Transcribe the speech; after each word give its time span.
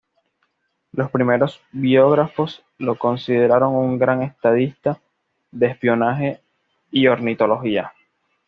Los 0.93 1.11
primeros 1.11 1.61
biógrafos 1.71 2.63
lo 2.79 2.95
consideraron 2.97 3.75
un 3.75 3.99
gran 3.99 4.23
estadista 4.23 4.99
de 5.51 5.67
espionaje 5.67 6.41
y 6.89 7.05
ornitología. 7.05 7.93